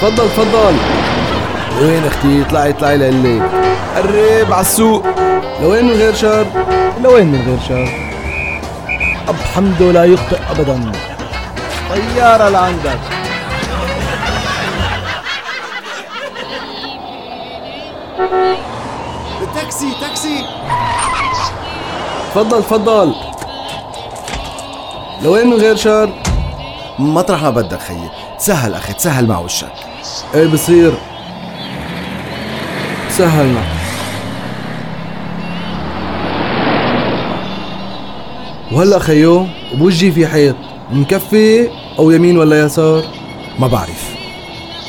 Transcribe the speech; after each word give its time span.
تفضل 0.00 0.28
تفضل. 0.28 0.76
لوين 1.80 2.06
أختي؟ 2.06 2.42
اطلعي 2.42 2.70
اطلعي 2.70 2.96
لقلك 2.96 3.42
قرب 3.96 4.52
على 4.52 4.60
السوق. 4.60 5.06
لوين 5.62 5.84
من 5.84 5.92
غير 5.92 6.14
شر؟ 6.14 6.46
لوين 7.02 7.26
من 7.26 7.42
غير 7.46 7.58
شر؟ 7.68 7.88
أب 9.28 9.36
حمدو 9.54 9.90
لا 9.90 10.04
يخطئ 10.04 10.38
أبدا. 10.50 10.92
طيارة 11.90 12.48
لعندك. 12.48 12.98
تاكسي 19.54 19.92
تاكسي. 20.00 20.44
تفضل 22.34 22.62
تفضل. 22.62 23.14
لوين 25.22 25.46
من 25.46 25.56
غير 25.56 25.76
شر؟ 25.76 26.10
مطرح 26.98 27.42
ما 27.42 27.50
بدك 27.50 27.80
خيي. 27.80 28.10
تسهل 28.38 28.74
أخي 28.74 28.92
تسهل 28.92 29.26
مع 29.26 29.38
وشك 29.38 29.72
إيه 30.34 30.46
بصير؟ 30.46 30.92
سهلنا 33.10 33.62
وهلا 38.72 38.98
خيو 38.98 39.46
بوجهي 39.74 40.12
في 40.12 40.26
حيط 40.26 40.56
مكفي 40.90 41.68
أو 41.98 42.10
يمين 42.10 42.38
ولا 42.38 42.60
يسار؟ 42.60 43.02
ما 43.58 43.66
بعرف. 43.66 44.14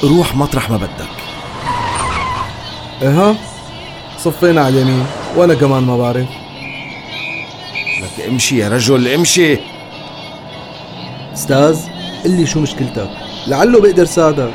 روح 0.03 0.35
مطرح 0.35 0.69
ما 0.69 0.77
بدك. 0.77 1.09
إيه 3.01 3.09
ها 3.09 3.35
صفينا 4.17 4.61
على 4.61 4.81
اليمين 4.81 5.05
وأنا 5.35 5.53
كمان 5.53 5.83
ما 5.83 5.97
بعرف. 5.97 6.27
لك 8.01 8.25
امشي 8.27 8.57
يا 8.57 8.69
رجل 8.69 9.07
امشي. 9.07 9.57
أستاذ؟ 11.33 11.98
قل 12.23 12.31
لي 12.31 12.45
شو 12.45 12.59
مشكلتك؟ 12.59 13.09
لعله 13.47 13.81
بقدر 13.81 14.05
ساعدك. 14.05 14.53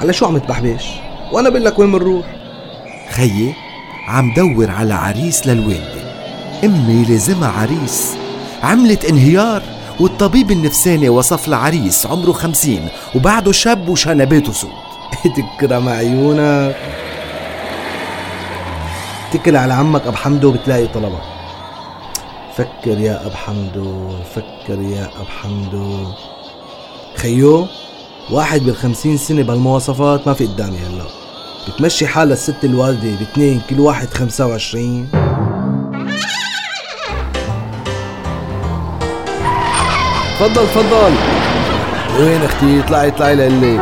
على 0.00 0.12
شو 0.12 0.26
عم 0.26 0.38
تبحبش؟ 0.38 0.84
وأنا 1.32 1.48
بقول 1.48 1.64
لك 1.64 1.78
وين 1.78 1.92
بنروح 1.92 2.26
خيي 3.10 3.54
عم 4.08 4.34
دور 4.34 4.70
على 4.70 4.94
عريس 4.94 5.46
للوالدة. 5.46 6.02
أمي 6.64 7.04
لازمها 7.08 7.48
عريس. 7.60 8.16
عملت 8.62 9.04
انهيار 9.04 9.62
والطبيب 10.00 10.50
النفساني 10.50 11.08
وصف 11.08 11.48
لها 11.48 11.58
عريس 11.58 12.06
عمره 12.06 12.32
خمسين 12.32 12.88
وبعده 13.14 13.52
شاب 13.52 13.88
وشنباته 13.88 14.52
سود. 14.52 14.70
تكرم 15.58 15.88
عيونك. 15.88 16.76
اتكل 19.30 19.56
على 19.56 19.74
عمك 19.74 20.06
اب 20.06 20.14
حمدو 20.14 20.52
بتلاقي 20.52 20.86
طلبك 20.86 21.22
فكر 22.56 23.00
يا 23.00 23.26
اب 23.26 23.34
حمدو 23.34 24.10
فكر 24.34 24.82
يا 24.82 25.04
اب 25.04 25.26
حمدو. 25.42 26.06
خيو 27.22 27.66
واحد 28.30 28.60
بالخمسين 28.60 29.16
سنة 29.16 29.42
بالمواصفات 29.42 30.26
ما 30.26 30.34
في 30.34 30.46
قدامي 30.46 30.78
هلا. 30.78 31.04
بتمشي 31.68 32.06
حالها 32.06 32.32
الست 32.32 32.64
الوالدة 32.64 33.18
باثنين 33.18 33.62
كل 33.70 33.80
واحد 33.80 34.14
خمسة 34.14 34.46
وعشرين. 34.46 35.08
تفضل 40.40 40.66
تفضل. 40.66 41.12
وين 42.20 42.42
أختي؟ 42.42 42.80
اطلعي 42.80 43.08
اطلعي 43.08 43.34
لقلك 43.34 43.80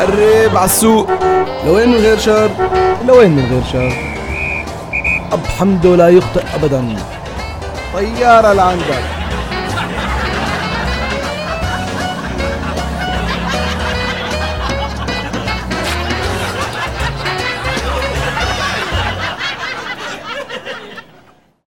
قرب 0.00 0.56
على 0.56 0.64
السوق. 0.64 1.08
لوين 1.66 1.88
من 1.88 1.96
غير 1.96 2.18
شر 2.18 2.50
لوين 3.08 3.30
من 3.30 3.46
غير 3.50 3.62
شر 3.72 4.16
أب 5.32 5.46
حمدو 5.46 5.94
لا 5.94 6.08
يخطئ 6.08 6.44
أبدا. 6.54 6.96
طيارة 7.94 8.52
لعندك. 8.52 9.17